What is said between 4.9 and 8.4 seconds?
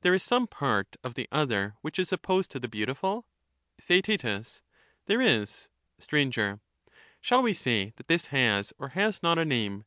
There is. Str. Shall we say that this